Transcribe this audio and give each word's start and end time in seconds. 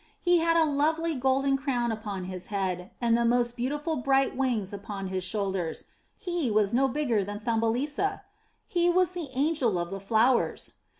He 0.19 0.39
had 0.39 0.57
a 0.57 0.65
lovely 0.65 1.13
golden 1.13 1.57
crown 1.57 1.91
upon 1.91 2.23
his 2.23 2.47
head 2.47 2.89
and 2.99 3.15
the 3.15 3.23
most 3.23 3.55
beautiful 3.55 3.97
bright 3.97 4.35
wings 4.35 4.73
upon 4.73 5.09
his 5.09 5.23
shoulders; 5.23 5.83
he 6.17 6.49
was 6.49 6.73
no 6.73 6.87
bigger 6.87 7.23
than 7.23 7.39
Thumbelisa. 7.41 8.23
He 8.65 8.89
was 8.89 9.11
the 9.11 9.29
angel 9.35 9.77
of 9.77 9.91
the 9.91 9.99
flowers. 10.01 10.79